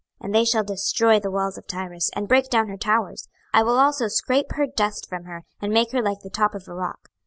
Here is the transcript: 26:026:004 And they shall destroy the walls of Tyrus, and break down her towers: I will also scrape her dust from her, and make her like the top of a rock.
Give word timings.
26:026:004 0.23 0.25
And 0.25 0.35
they 0.35 0.45
shall 0.45 0.63
destroy 0.63 1.19
the 1.19 1.29
walls 1.29 1.57
of 1.59 1.67
Tyrus, 1.67 2.09
and 2.15 2.27
break 2.27 2.49
down 2.49 2.69
her 2.69 2.77
towers: 2.77 3.27
I 3.53 3.61
will 3.61 3.77
also 3.77 4.07
scrape 4.07 4.51
her 4.53 4.65
dust 4.65 5.07
from 5.07 5.25
her, 5.25 5.43
and 5.61 5.71
make 5.71 5.91
her 5.91 6.01
like 6.01 6.21
the 6.21 6.31
top 6.31 6.55
of 6.55 6.67
a 6.67 6.73
rock. 6.73 7.11